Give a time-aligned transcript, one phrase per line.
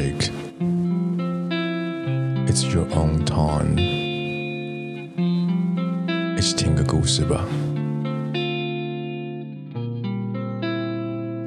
[0.00, 0.30] break.
[2.48, 3.76] It's your own time.
[6.36, 7.44] 一起听个故事吧。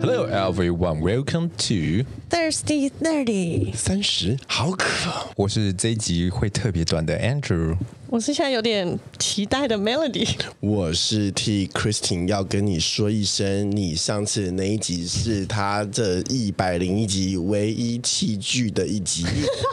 [0.07, 3.75] Hello everyone, welcome to Thirsty Thirty。
[3.75, 4.87] 三十好渴。
[5.35, 7.75] 我是这一集会特别短的 Andrew。
[8.09, 10.29] 我是现在有点期待的 Melody。
[10.61, 19.25] 我是替 Christine 要跟你说一声，你上次那一集是他这一百零一集唯一弃剧的一集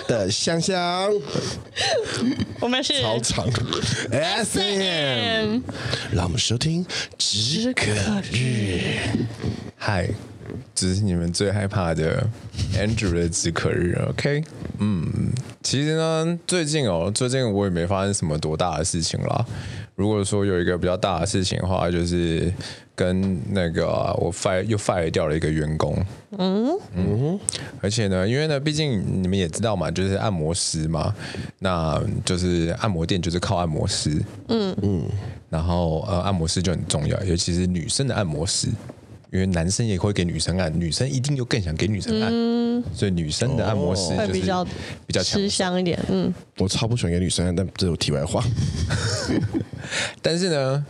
[0.08, 1.12] 的香香。
[2.62, 3.46] 我们是超长
[4.10, 5.60] SM，
[6.14, 6.86] 让我们收听
[7.18, 7.92] 只可
[8.32, 9.26] 日。
[9.84, 10.08] 嗨，
[10.74, 12.26] 只是你们最害怕的
[12.74, 14.44] Andrew 的止渴日，OK？
[14.80, 19.46] 嗯，其实呢，最近哦，最近我也没发生什么多大的事情啦。
[19.96, 22.52] 如果说有一个比较大的事情的话，就是
[22.96, 25.96] 跟那个、啊、我 fire 又 fire 掉了一个员工。
[26.40, 27.40] 嗯嗯，
[27.82, 31.14] 而且呢，因为呢，毕竟你们也知道嘛，就是按摩师嘛，
[31.60, 34.20] 那就是按摩店就是靠按摩师。
[34.48, 35.04] 嗯嗯，
[35.50, 38.70] 然后呃，按摩师就很重要，尤其是女生的按摩师。
[39.32, 44.66] 因为男生也会给女生按，女生一定就更想给女生按，嗯、所以女生的按摩师就是会比较
[45.08, 45.98] 比较吃香一点。
[46.10, 48.44] 嗯，我超不喜欢给女生按，但这有题外话。
[50.22, 50.86] 但是呢，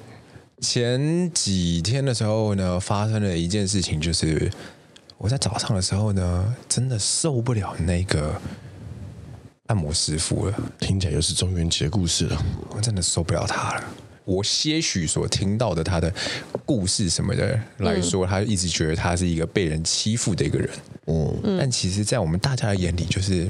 [0.60, 4.52] 前几天的时候呢，发生了一件事情，就是
[5.20, 8.34] 我在早上的时候呢，真的受不了那个
[9.68, 10.60] 按摩师傅了。
[10.80, 12.44] 听起来又是中元节故事了，
[12.76, 13.84] 我真的受不了他了。
[14.26, 16.14] 我些许所听到的他的
[16.66, 20.70] 故事什么的来说，他一直觉得他是一个被人欺负的一个人。
[21.08, 23.50] 嗯，但其实，在我们大家的眼里，就是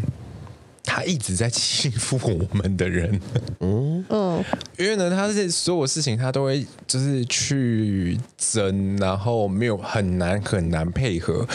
[0.83, 3.21] 他一直在欺负我们的人。
[3.59, 4.43] 嗯嗯，
[4.79, 11.45] 因为呢，他是所有事情他都会就是去争，然后没有很难很难配合，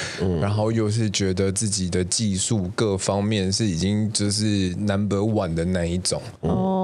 [0.41, 4.45] 然后又是觉得自己的技术各方面是已经就是
[4.77, 6.23] number one 的那一种。
[6.43, 6.76] 哦，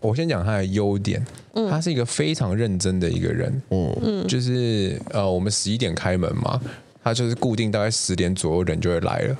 [0.00, 1.24] 我先讲他的优点。
[1.68, 6.60] 他是一个非常认真的一个人，嗯嗯，就是呃，我们十一点开门嘛，
[7.02, 9.36] 他就是固定大概十点左右人就会来了，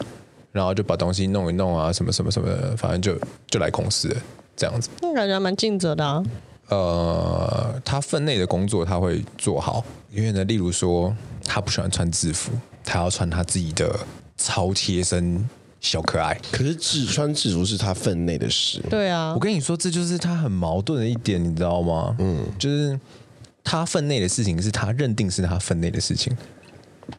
[0.50, 3.16] 然后就把东西弄一弄啊，什么什么什么的，反正就
[3.46, 4.16] 就来公司了
[4.56, 4.88] 这样子。
[5.00, 6.20] 那感觉还蛮尽责的啊。
[6.70, 11.14] 呃，他分内的工作他会做好，因为呢，例如说
[11.44, 12.50] 他不喜欢穿制服，
[12.84, 13.96] 他要穿他自己的
[14.36, 15.48] 超贴身。
[15.80, 18.80] 小可爱，可是只穿制服是他分内的事。
[18.90, 22.16] 对啊，我跟你说，这就是他很矛盾的一点，你知道吗？
[22.18, 22.98] 嗯，就是
[23.62, 26.36] 他分内的事情是他认定是他分内的事情。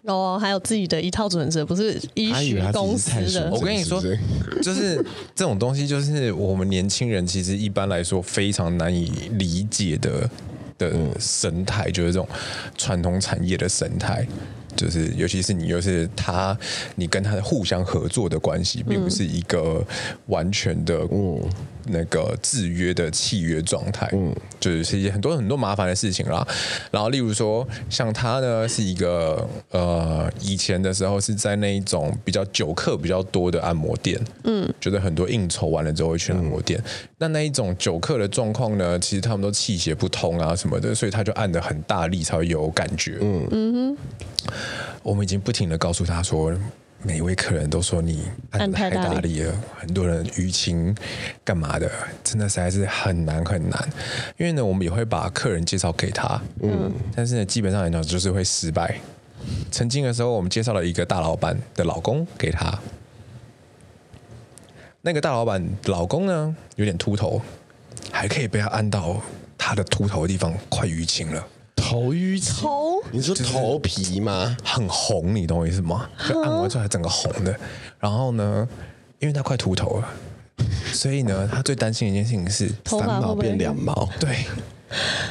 [0.03, 3.50] 哦，还有自己的一套准则，不是医学公司的。
[3.52, 4.00] 我跟你说，
[4.62, 5.03] 就是
[5.34, 10.30] 这种东西，就是我们年轻人其实一般来说非常难以理解的
[10.78, 12.28] 的生态，就是这种
[12.78, 14.28] 传统产业的生态。
[14.79, 16.57] 就是，尤其是你又是他，
[16.95, 19.85] 你跟他的互相合作的关系，并不是一个
[20.28, 21.41] 完全的嗯。
[21.91, 26.47] 那个制约的契约状态，嗯，就是一些很多很多麻烦的事情啦。
[26.91, 36.79] 然后，例如说，像他呢，是一个呃，以前的时候是在那一种比较酒客比较多的按摩店，嗯，觉得很多应酬完了之后会去按摩店。
[37.18, 43.47] 那那一种酒客的状况呢，其实他们都气血不通啊什么的，所以他就按的很大力才会有感觉，嗯。
[43.50, 43.73] 嗯。
[43.73, 43.97] 哼。
[45.03, 46.53] 我们已经不停的告诉他说，
[47.02, 50.94] 每一位客人都说你按太大力了，很多人淤青
[51.46, 51.90] 干嘛的，
[52.24, 53.90] 真的实在是很难很难。
[54.38, 59.00] 因为呢，我们也会把客人介绍给他，嗯，但是呢，基本上来讲就是会失败。
[59.72, 62.78] 曾经的时候，我们介绍了一个大老板的老公给他，
[65.01, 67.41] 那个大老板老公呢，有点秃头，
[68.12, 69.22] 还可以被他按到
[69.57, 71.47] 他的秃头的地方快淤青了。
[71.79, 74.56] 头淤青，头你说头皮吗？
[74.63, 76.07] 很红，你懂我意思吗？
[76.28, 77.56] 就按完之后还整个红的。
[78.00, 78.67] 然后呢，
[79.19, 80.07] 因为他快秃头了，
[80.94, 84.07] 所以呢，他最担心的一件事情是三毛变两毛。
[84.19, 84.45] 对，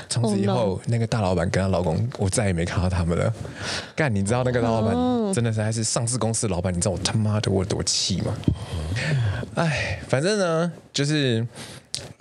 [0.09, 0.81] 从此以后，oh.
[0.87, 3.33] 那个大老板跟她老公，我再也没看到他们了。
[3.95, 6.75] 干，你知道那个大老板真的是还是上市公司的老板？
[6.75, 8.35] 你知道我他妈的我有多气吗？
[9.55, 11.47] 哎，反正呢，就是。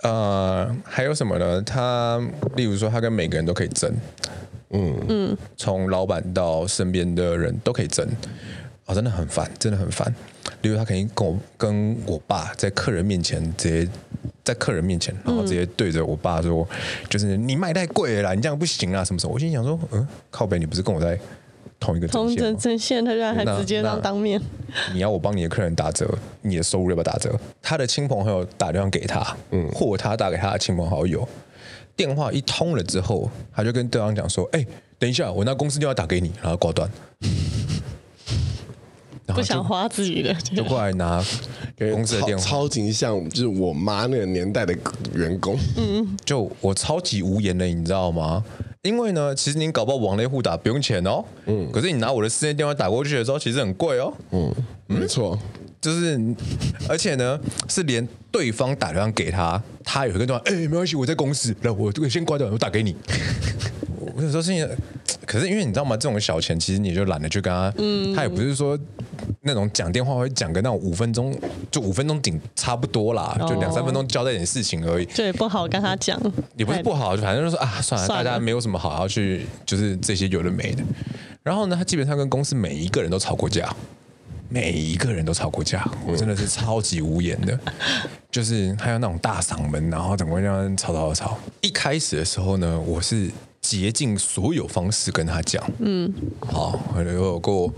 [0.02, 1.60] 呃，还有什么呢？
[1.62, 2.20] 他
[2.56, 3.92] 例如说，他跟每个人都可以争，
[4.70, 8.06] 嗯嗯，从老板到身边的人都可以争，
[8.86, 10.12] 哦，真的很烦，真的很烦。
[10.62, 13.90] 例如，他肯定跟我跟我爸在客人面前直接
[14.44, 16.76] 在客人面前，然后直接对着我爸说，嗯、
[17.08, 19.32] 就是你卖太贵了啦，你这样不行啊，什么什么。
[19.32, 21.18] 我心想说，嗯，靠北，你不是跟我在。
[21.80, 24.40] 同一个同阵阵线，他居然还直接让当面。
[24.92, 26.08] 你要我帮你的客人打折，
[26.42, 27.38] 你的收入要不要打折？
[27.62, 31.26] 他的亲朋好友打电话给他，嗯，或他打给他的亲朋好友，
[31.96, 34.66] 电话一通了之后，他就跟对方讲说：“哎、欸，
[34.98, 36.90] 等一下，我那公司电话打给你。”然后挂断。
[39.28, 41.22] 然后不想花自己的钱，就过来拿
[41.92, 44.74] 公司的电话，超级像就是我妈那个年代的
[45.14, 45.54] 员工。
[45.76, 48.42] 嗯，就我超级无言的，你知道吗？
[48.82, 51.22] 因为呢，其实你搞不好网内互打不用钱哦。
[51.44, 54.10] 嗯，可是你拿我的私人电话打过去的时候，其实很贵哦。
[54.30, 54.50] 嗯，
[54.86, 55.38] 没错，
[55.78, 56.18] 就是，
[56.88, 57.38] 而且呢，
[57.68, 62.96] 是连对方打电话给他，他有一个电话，哎，没关系，我在公司，那，我先挂掉，我打给你。
[64.16, 64.76] 我有时候是因为，
[65.26, 65.96] 可是因为你知道吗？
[65.96, 67.72] 这种小钱，其实你就懒得去跟他。
[67.76, 68.14] 嗯。
[68.14, 68.78] 他也不是说
[69.40, 71.36] 那种讲电话会讲个那种五分钟，
[71.70, 75.04] 就五分钟顶差不多啦，哦、就两三分钟交代点事情而已。
[75.06, 76.20] 对，不好跟他讲。
[76.56, 80.82] 也不是不好，反正就是说啊，算了，算了，大家没有什么好要去，就是这些有的没的。
[81.42, 83.72] 然后呢，他基本上跟公司每一个人都吵过架，
[84.48, 85.88] 每一个人都吵过架。
[86.06, 87.58] 我真的是超级无言的，
[88.30, 91.38] 就是还有那种大嗓门，然后整个这样吵吵吵吵。
[91.60, 93.30] 一开始的时候呢，我是。
[93.60, 96.10] 竭尽所有方式跟他讲，嗯，
[96.40, 97.70] 好，我有过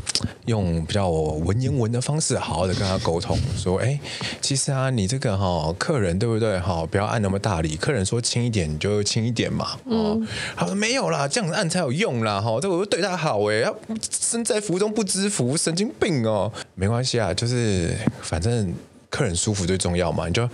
[0.46, 4.00] 用比较文言文的方式，好好的跟他沟通，说，哎、欸，
[4.40, 6.60] 其实啊，你这个哈客人对不对？
[6.60, 10.24] 哈，不要按那么大力，客人说轻一点你就轻一点嘛，嗯，
[10.54, 13.74] 他说没有啦，这样子按才有用啦，哈，这个我对他好哎，要
[14.10, 18.72] 身在福中不知福，神经病哦，没关系啊，就是反正
[19.08, 20.48] 客人舒服最重要嘛，你就。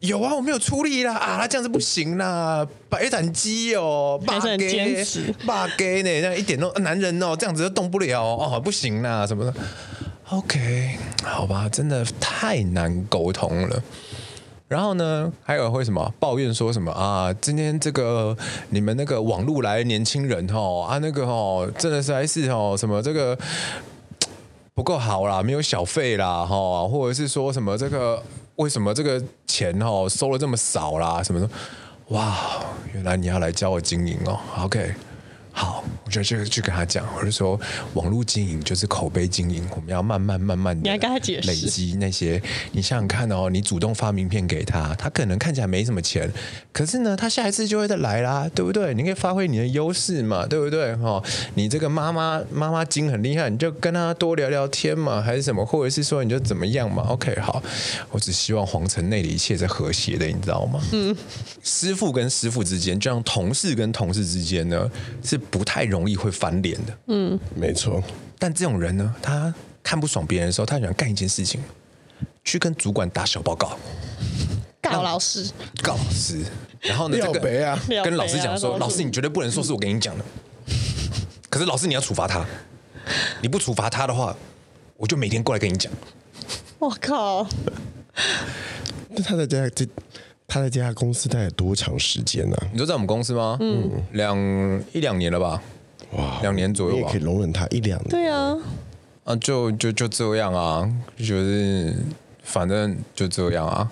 [0.00, 5.04] 有啊，我没有出力啦啊，他这样子不行啦，白斩鸡哦，霸给
[5.46, 9.54] 霸给呢，这样一点都男人哦，这样子都动不了哦，不行啦什么的。
[10.30, 13.82] OK，好吧，真的太难沟通了。
[14.68, 17.30] 然后呢，还有会什么抱怨说什么啊？
[17.34, 18.34] 今天这个
[18.70, 23.36] 你们那个网路来的年轻人哦啊，那个哦，真的是还是哦什么这个
[24.72, 28.22] 不够好啦，没有小费啦哈，或者是说什么这个。
[28.60, 31.22] 为什么这个钱哦收了这么少啦？
[31.22, 31.48] 什么的？
[32.08, 32.36] 哇，
[32.92, 34.38] 原来你要来教我经营哦。
[34.58, 34.94] OK。
[35.52, 37.60] 好，我就去去跟他讲，我就说
[37.94, 40.90] 网络经营就是口碑经营，我们要慢慢慢慢的
[41.42, 42.40] 累积那些。
[42.72, 46.30] 你想想看哦，你主动发名片给他，他可能看起来没什么钱，
[46.72, 48.94] 可是呢，他下一次就会再来啦，对不对？
[48.94, 50.94] 你可以发挥你的优势嘛，对不对？
[50.96, 51.22] 哈，
[51.54, 57.60] 你这个妈妈妈妈经很厉害，你就跟他多聊聊天嘛，还是什么，或者是说你就怎么样嘛？OK，好，
[58.12, 60.80] 我只希望皇城内的一切是和谐的，你知道吗？
[60.92, 61.14] 嗯，
[61.62, 64.88] 师傅跟师傅之间，就像同事跟同事之间呢，
[65.24, 65.39] 是。
[65.50, 68.02] 不太容易会翻脸的，嗯，没错。
[68.38, 69.52] 但这种人呢，他
[69.82, 71.62] 看不爽别人的时候，他喜欢干一件事情，
[72.44, 73.78] 去跟主管打小报告，
[74.82, 75.50] 告老师，
[75.82, 76.44] 告老师。
[76.80, 77.40] 然后呢，这个
[78.02, 80.24] 跟老师讲说，老师你绝对不能说是我跟你讲的，
[81.48, 82.46] 可是老师你要处罚他，
[83.42, 84.36] 你不处罚他的话，
[84.96, 85.92] 我就每天过来跟你讲。
[86.78, 87.46] 我靠！
[89.10, 89.86] 那他在这这。
[90.50, 92.56] 他在这家公司待了多长时间呢？
[92.72, 93.56] 你说在我们公司吗？
[93.60, 94.36] 嗯，两
[94.92, 95.62] 一两年了吧？
[96.16, 97.02] 哇，两年左右吧。
[97.02, 98.08] 也可以容忍他一两年。
[98.10, 98.58] 对啊，
[99.22, 101.94] 啊，就就就这样啊，就是
[102.42, 103.88] 反正就这样啊。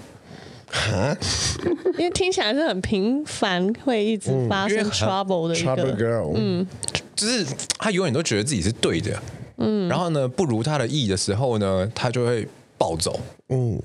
[0.66, 1.16] 哈？
[1.96, 5.76] 因为听起来是很频繁，会一直发生 trouble 的一个。
[5.76, 6.32] Trouble girl。
[6.34, 6.66] 嗯，
[7.14, 7.46] 就是
[7.78, 9.16] 他永远都觉得自己是对的。
[9.58, 12.48] 嗯，然后呢，不如他的意的时候呢，他就会。
[12.80, 13.18] 暴走，
[13.48, 13.76] 嗯，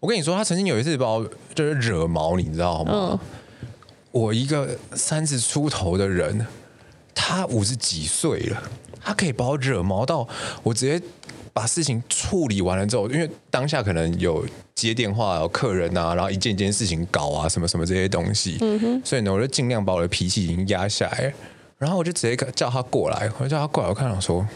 [0.00, 2.92] 我跟你说，他曾经有一次把我就是惹毛，你知道吗？
[2.92, 3.18] 嗯、
[4.10, 6.46] 我一个三十出头的人，
[7.14, 8.62] 他五十几岁了，
[8.98, 10.26] 他可以把我惹毛到
[10.62, 11.04] 我直接
[11.52, 14.42] 把事情处理完了之后，因为当下可能有
[14.74, 21.34] 接电话、有客人啊，然后一件一件事情搞啊，什么什么这些东西，嗯哼，所以呢，我就尽量把我的脾气已经压下来，
[21.76, 24.46] 然后我就直接叫他过来，我就叫他过来，我看到说。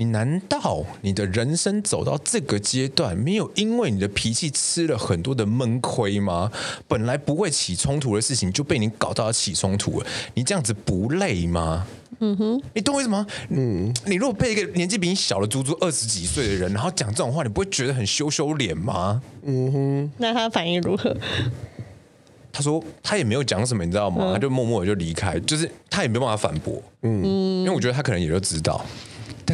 [0.00, 6.52] 你难道你的人生走到这个阶段，没有因为你的脾气吃了很多的闷亏吗？
[6.86, 10.06] 本来不会起冲突的事情，就被你搞到要起冲突了。
[10.34, 11.84] 你这样子不累吗？
[12.20, 13.26] 嗯哼，你懂我意思吗？
[13.48, 19.20] 嗯，你如果被一个年纪比你小的足足二十几岁的人，然后讲这种话，你不会觉得很羞羞脸吗？
[19.42, 21.16] 嗯哼，那他反应如何？
[22.52, 24.30] 他说他也没有讲什么，你知道吗？
[24.32, 26.80] 他就默默的就离开，就是他也没办法反驳。
[27.02, 28.86] 嗯，因为我觉得他可能也就知道。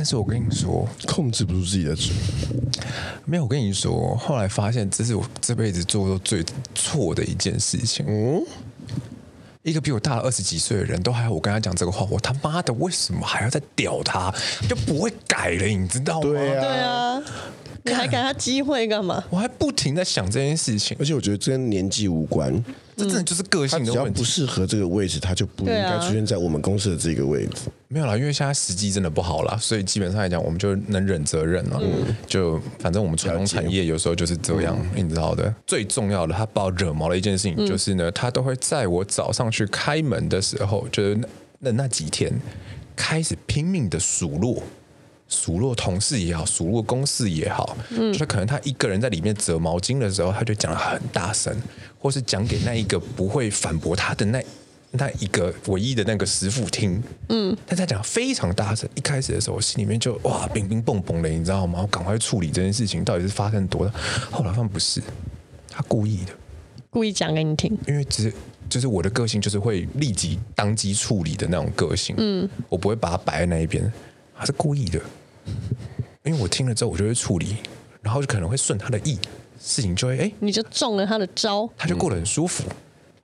[0.05, 2.13] 但是我跟你说，控制不住自己的嘴。
[3.25, 6.45] 没有，我跟你说，后来发现这是我这辈子做过最
[6.75, 8.05] 错的一件事情。
[8.07, 8.45] 嗯，
[9.63, 14.31] 一个比我大了二十几岁的人都还要我跟他讲这个话，我他妈的为什么还要再屌他？
[14.69, 16.29] 就不会改了，你知道吗？
[16.29, 17.23] 对啊，对啊，
[17.85, 19.23] 你还给他机会干嘛？
[19.31, 22.53] 我还不停在想这件事情，而且我觉得这跟年纪无关。
[22.97, 23.93] 这真的就是个性的问题。
[23.93, 27.63] 只要不适合这个位置，他就不应该出现在我们公司的这个位置。
[27.67, 31.81] 啊、没有啦，因为现在时机真的不好啦，所以基本上来讲，我们就能忍则忍了。
[31.83, 35.53] 嗯、就反正我们传统产业有时候就是这样，嗯、你知道的。
[35.67, 41.27] 最重要的，他把我惹毛了一件事情就是呢，嗯、他都会在我早上去开门的时候，就是那
[41.59, 42.33] 那，那几天
[42.95, 44.63] 开始拼命的数落。
[45.35, 51.55] 数落同事也好，数落公司也好，嗯，就是可能他一个人在里面折毛巾的时候，他就讲得很大声，
[51.99, 54.43] 或是讲给那一个不会反驳他的那
[54.93, 58.89] 那一个唯一的那个师傅听，嗯，但他讲非常大声。
[58.95, 61.81] 一开始的时候，我心里面就哇，冰冰蹦蹦的，你知道吗？
[61.83, 63.93] 我赶快处理这件事情，到底是发生多大？
[64.31, 65.03] 后来发现不是，
[65.69, 66.33] 他故意的，
[66.91, 68.33] 故意讲给你听，因为只是
[68.69, 73.93] 就是我的个性就是会立即当机处理的那种个性，嗯，我不会把它摆在那一边，
[74.39, 75.01] 他是故意的，
[76.25, 77.57] 因为我听了之后，我就会处理，
[78.03, 79.19] 然后就可能会顺他的意，
[79.61, 82.65] 事情就会哎，你就中了他的招，他就过得很舒服。
[82.69, 82.77] 嗯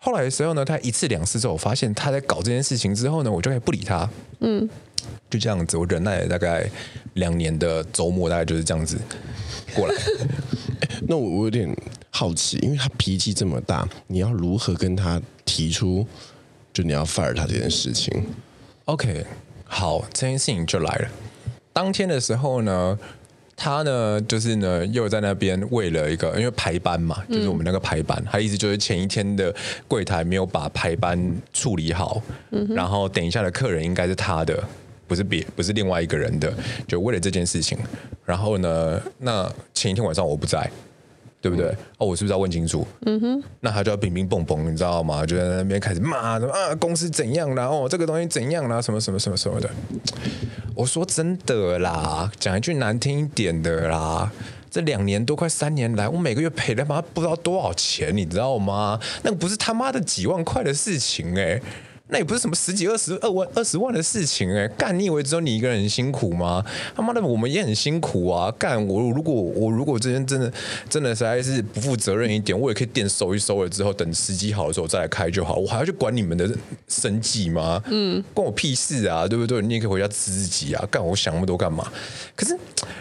[0.02, 4.08] 后来的时候呢，他一次两次之后，我发现他在搞这件事情之后呢，我就可以不理他。
[4.38, 4.66] 嗯，
[5.28, 6.66] 就这样子，我忍耐了大概
[7.16, 8.98] 两年的周末，大概就是这样子
[9.74, 9.94] 过来。
[11.06, 11.70] 那我我有点
[12.08, 16.06] 好奇，因为他脾气这么大，你要如何跟他提出，
[16.72, 18.24] 就你要 fire 他这件事情
[18.86, 19.26] ？OK，
[19.64, 21.10] 好，这件事情就来了。
[21.72, 22.98] 当天的时候呢。
[23.62, 29.54] 他呢，就是呢，又在那边为了一个，因为排班嘛，就是我们那个排班，嗯、他意思就是前一天的
[29.86, 32.22] 柜台没有把排班处理好，
[32.52, 34.64] 嗯、然后等一下的客人应该是他的，
[35.06, 36.50] 不是别，不是另外一个人的，
[36.88, 37.76] 就为了这件事情，
[38.24, 40.66] 然后呢，那前一天晚上我不在。
[41.40, 41.68] 对不对？
[41.98, 42.86] 哦，我是不是要问清楚？
[43.06, 45.24] 嗯哼，那他就要乒乒蹦蹦，你知道吗？
[45.24, 47.66] 就在那边开始骂，什么啊，公司怎样啦？
[47.66, 48.80] 哦，这个东西怎样啦？
[48.82, 49.70] 什么什么什么什么的。
[50.74, 54.30] 我说真的啦，讲一句难听一点的啦，
[54.70, 59.00] 这两年多快三年来，我每个月赔他妈不知道多少钱，你知道吗？
[59.22, 61.62] 那个不是他妈的几万块的事情哎、欸。
[62.10, 66.64] 那也不是什么十几二十二万二十万的事情哎、欸，干，你以为只有你一个人很辛苦吗？
[66.94, 68.50] 他妈的，我们也很辛苦啊！
[68.58, 70.52] 干，我如果我如果这天真的
[70.88, 75.54] 真的实在是不负责任一点，我也可以店收一收了之后，等时机好的时候再来开就好。
[75.54, 76.50] 我还要去管你们的
[76.88, 77.82] 生计吗？
[77.86, 79.62] 嗯，关我屁事啊，对不对？
[79.62, 80.84] 你也可以回家吃自己啊！
[80.90, 81.90] 干，我想那么多干嘛？
[82.34, 82.56] 可是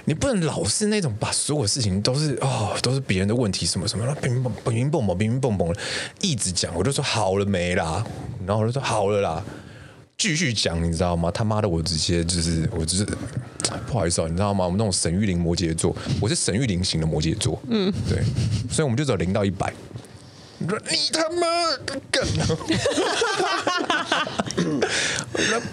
[0.05, 5.79] 你不能老是那种把所有事情都是哦，都是别人的问题什么什么，乒乒乓乒乒乓乓乒乒乓乓的
[6.21, 8.05] 一直讲，我就说好了没啦，
[8.49, 9.09] 然后我就说好。
[9.09, 9.43] 了啦，
[10.17, 11.29] 继续讲，你知道吗？
[11.29, 13.05] 他妈的，我直接就是，我只是
[13.85, 14.65] 不好意思啊，你知道吗？
[14.65, 18.23] 我们那种神玉灵摩羯座，我是神玉灵型的摩羯座，嗯，对，
[18.71, 19.71] 所以我们就走零到一百。
[20.57, 22.25] 你说你他妈的干！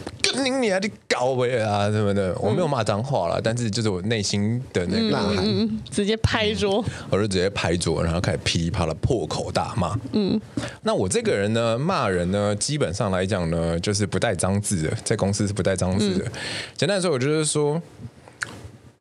[0.36, 9.98] 跟你你还得搞我啊什么的，我没有骂脏话了，但是就是我内心的那个呐喊、直接拍桌，我就直接拍桌，然后开始噼里啪啦破口大骂。
[10.12, 10.40] 嗯，
[10.82, 16.24] 那我这个人呢，骂人呢，基本上来讲呢，就是不带脏字的，在公司是不带脏字的。
[16.26, 16.32] 嗯、
[16.76, 17.80] 简单来说，我就是说。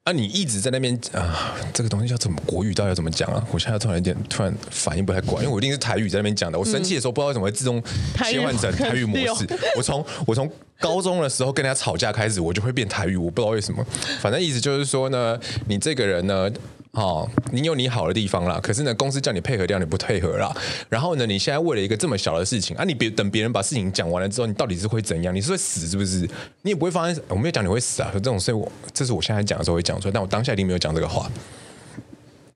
[0.06, 0.12] 啊！
[0.12, 2.76] 你一直在那边啊，这个东西叫怎么国语？
[2.76, 3.44] 到底要怎么讲啊？
[3.52, 6.60] 我现在突然有点突然反应不太过来，因为我一定是台语在那边讲的。
[6.60, 7.82] 我生气的时候不知道为什么会自动
[8.18, 9.48] 切换成台语模式。
[9.76, 10.48] 我从我从
[10.80, 13.84] 高中的时候跟人家吵架开始，我就会变台语，我不知道为什么。
[14.20, 16.52] 反正意思就是说呢，你这个人呢。
[16.96, 20.56] 哦，你有你好的地方啦，可是呢，公司叫你配合掉，你不配合啦。
[20.88, 25.36] 然后呢，你现在为了一个这么小的事情啊，你别等别人把事情讲完了之后，你到底是会怎样？
[25.36, 26.22] 你是会死是不是？
[26.62, 28.10] 你也不会发现，我没有讲你会死啊。
[28.14, 31.30] 这种事我这是我现在讲的时候会讲出来，但我当下一定没有讲这个话。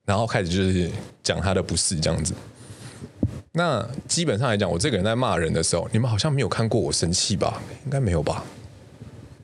[0.06, 0.90] 然后开始就是
[1.22, 2.32] 讲他的不是这样子。
[3.52, 7.60] 那基本上来讲，我这个人在骂人的时候，你们好像没有看过我生气吧？
[7.84, 8.42] 应该没有吧？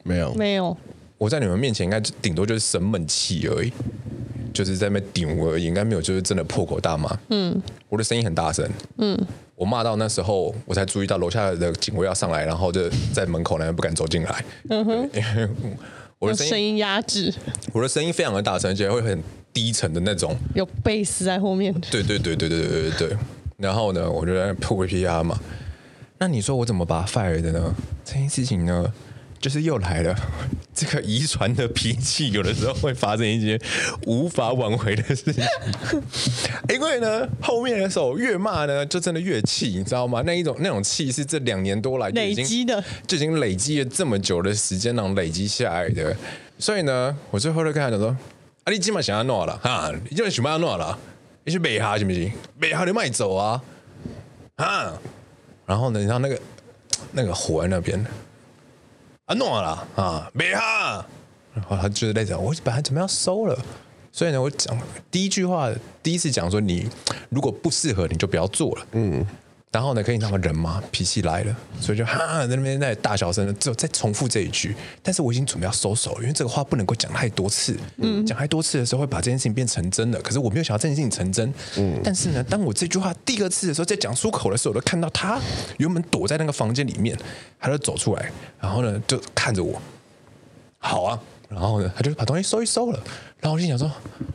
[0.05, 0.75] 没有，没有。
[1.19, 3.71] 我在你们面前应该顶多就是生闷气而已。
[4.65, 7.15] 就是在那边顶我而已，应该没有，就是真的破口大骂。
[7.29, 7.61] 嗯，
[7.91, 8.67] 我的声音很大声。
[8.97, 9.19] 嗯，
[9.55, 14.45] 我骂到那时候，我才注意到楼下的警卫要上来，然后就在门口那边不敢走进来。
[14.71, 15.49] 嗯哼，因 为
[16.19, 17.33] 我的声音压制，
[17.73, 19.23] 我的声音非常的大声，而且会很
[19.53, 21.73] 低沉的那种，有贝斯在后面。
[21.91, 23.19] 对对对对对对对对。
[23.59, 25.39] 然后呢，我就在破个皮压嘛。
[26.19, 27.75] 那你说我怎么把他 fire 的呢？
[28.05, 28.91] 这件事情呢？
[29.41, 30.15] 就是又来了，
[30.75, 33.61] 这个遗传的脾气，有的时候会发生一些
[34.07, 35.45] 无法挽回的事情。
[36.69, 40.23] 因为呢， 后面的时候越骂呢，就真的越气，你知道吗？
[40.27, 46.17] 那一种那种气是这两年多来就已经累积的，就已经累积了这么久的时间，那种累积下来的。
[46.59, 48.09] 所以呢，我最后就跟他讲说
[48.65, 49.93] ：“啊，你今晚想要弄了哈？
[50.09, 50.99] 你今晚想要弄了？
[51.45, 52.33] 你去北哈行不行？
[52.59, 53.63] 北哈你卖走啊？
[54.57, 54.93] 啊？
[55.67, 56.41] 然后呢，你知道那个
[57.13, 58.05] 那个火在那边。”
[59.27, 61.05] 啊，弄了啊，没哈，
[61.53, 63.59] 然后他就是在讲，我本来怎么样收了，
[64.13, 64.79] 所以呢，我讲
[65.11, 65.69] 第一句话，
[66.03, 66.89] 第一次讲说，你
[67.29, 69.27] 如果不适合，你就不要做了，嗯。
[69.77, 74.75] 然后呢，可以那么人吗，脾气来了，所以就哈在那边在大小声的，只有再重复这一句。
[75.03, 77.77] 但是我已经准备要收手，因为这个话不能够讲太多次。
[77.99, 80.19] 嗯，讲太多次的时候会把这件事情变成真的。
[80.23, 81.53] 可是我没有想到这件事情成真。
[81.77, 85.39] 嗯，但是呢，当我这句话第二次的时候，在讲出口的时候，我都看到他
[85.77, 87.15] 原本躲在那个房间里面，
[87.61, 89.79] 他就走出来，然后呢就看着我。
[90.79, 93.03] 好啊，然后呢，他就把东西收一收了。
[93.41, 93.93] 然后我心想说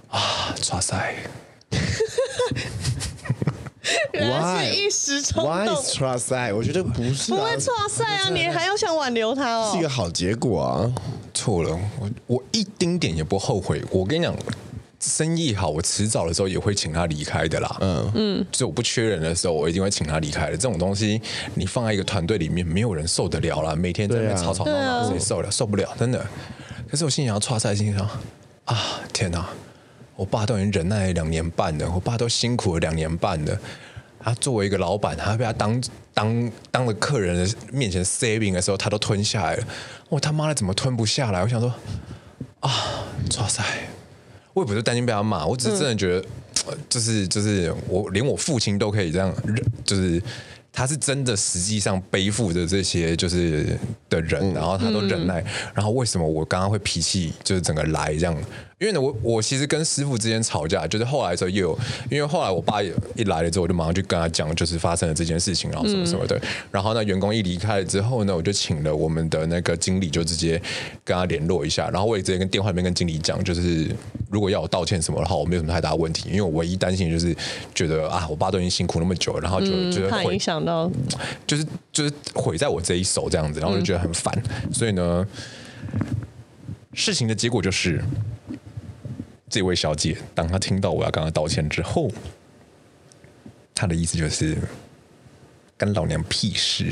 [0.07, 1.15] 啊，抓塞！
[4.13, 5.53] 原来是一时冲动。
[5.53, 6.53] Why trust 赛？
[6.53, 8.29] 我觉得不是、啊，不会 trust 赛啊！
[8.29, 10.91] 你还要想挽留他哦，是一个好结果啊。
[11.33, 13.81] 错了，我我一丁点也不后悔。
[13.89, 14.35] 我跟你讲，
[14.99, 17.77] 生意好，我迟早的时候也会请他离开的啦。
[17.79, 20.51] 嗯嗯，就是我不缺人的时候，我一定会请他离开的。
[20.51, 21.21] 这种东西，
[21.55, 23.73] 你放在一个团队里面，没有人受得了啦。
[23.75, 25.51] 每天在那边吵吵闹闹，谁、啊、受得了？
[25.51, 26.23] 受不了，真的。
[26.89, 28.05] 可是我心想要 trust 赛，心想
[28.65, 28.77] 啊，
[29.13, 29.49] 天哪！
[30.21, 33.59] 我爸都已经忍耐了两年半了，我爸都辛苦了两年半了。
[34.19, 39.63] 他作为一个老板，他被他当当当着客人的面前 saving 的时候，他都吞下来了。
[40.09, 41.41] 我他妈的怎么吞不下来？
[41.41, 41.73] 我想说
[42.59, 42.71] 啊，
[43.39, 43.63] 哇塞！
[44.53, 46.27] 我也不是担心被他骂，我只是真的觉得，
[46.67, 49.33] 嗯、就是就是我连我父亲都可以这样，
[49.83, 50.21] 就是。
[50.73, 53.77] 他是真的，实际上背负着这些就是
[54.09, 58.33] 的人，然后他都忍耐，然后为什么我刚刚会脾气就是整个来这样？
[58.81, 66.41] 因为呢，我我其实跟师傅之间吵架，就是后来的时候又有，因为后来我爸也一来了之后，我就马上去跟他讲，就是发生了这件事情，然后什么什么的。
[66.71, 70.59] 然后呢，员工一离开了之后呢，我就请了我们的那个经理，就直接
[71.03, 73.95] 跟他联络一下，然后我也直接跟电话里面跟经理讲，就是
[74.31, 77.35] 如果要我道歉什么的话，我没有什么太大问题，因为我唯一担心就是
[77.75, 80.89] 觉得啊，我爸都已经辛苦那么久了，然后就觉得会影响到，
[81.45, 84.35] 就是就是毁在我这一手这样子，然后就觉得很烦，
[84.73, 85.23] 所以呢，
[86.95, 88.03] 事情的结果就是。
[89.51, 92.09] 这位小姐，当她听到我要跟她道歉之后，
[93.75, 94.57] 她的意思就是
[95.77, 96.89] 干老娘屁事。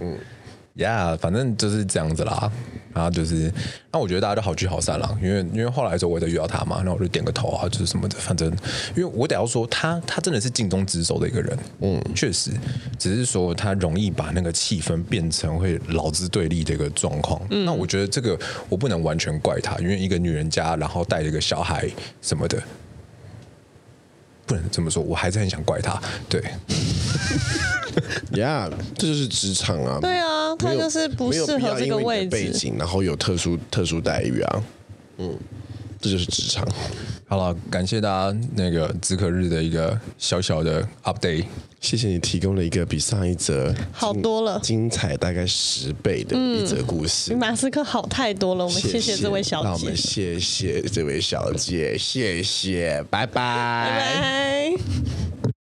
[0.00, 0.18] 嗯，
[0.74, 2.52] 呀，反正就是这样子啦。
[2.94, 3.52] 然后就是，
[3.90, 8.16] 那我觉得大家都好聚好散了，因为因为后来的时候我也在遇到他嘛，然后我就点个头啊，就是什么的。
[8.18, 8.48] 反正，
[8.96, 11.58] 因为我得要说，他他真的是尽忠职守的一个人。
[11.80, 12.52] 嗯，确实，
[12.98, 17.40] 只是说他容易把那个气氛变成会劳资对立的一个状况。
[17.50, 21.88] 嗯，那我觉得这个我不能完全怪他，因为一个女人家，然后带着一个小孩
[22.22, 22.62] 什么的，
[24.46, 25.02] 不能这么说。
[25.02, 26.00] 我还是很想怪他。
[26.28, 26.42] 对。
[28.40, 29.98] 呀， yeah, 这就是职场啊！
[30.00, 34.62] 对啊，他就是不适合这个位置，背景，然后有特殊特殊待遇啊。
[35.18, 35.36] 嗯，
[36.00, 36.66] 这就是职场。
[37.26, 41.44] 好了，感谢大家那个止渴日的一个小小的 update。
[41.80, 48.64] 谢谢你提供了一个比上一则好多了精彩大概十倍的一则故事，比马斯克好太多了。
[48.64, 53.42] 我们谢谢这位小姐，那我们谢谢这位小姐，谢谢，拜拜。
[53.86, 55.33] 拜拜。